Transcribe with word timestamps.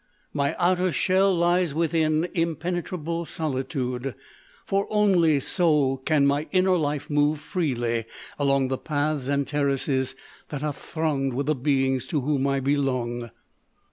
My 0.33 0.55
outer 0.57 0.91
shell 0.91 1.31
lies 1.31 1.75
within 1.75 2.27
impenetrable 2.33 3.23
solitude, 3.23 4.15
for 4.65 4.87
only 4.89 5.39
so 5.39 5.97
can 6.05 6.25
my 6.25 6.47
inner 6.51 6.75
life 6.75 7.07
move 7.07 7.39
freely 7.39 8.05
along 8.39 8.69
the 8.69 8.79
paths 8.79 9.27
and 9.27 9.45
terraces 9.45 10.15
that 10.49 10.63
are 10.63 10.73
thronged 10.73 11.33
with 11.35 11.45
the 11.45 11.53
beings 11.53 12.07
to 12.07 12.21
whom 12.21 12.47
I 12.47 12.59
belong." 12.59 13.29